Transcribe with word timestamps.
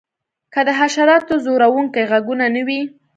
که 0.53 0.59
د 0.67 0.69
حشراتو 0.79 1.33
ځورونکي 1.45 2.01
غږونه 2.11 2.45
نه 2.55 2.61
وی 2.67 2.81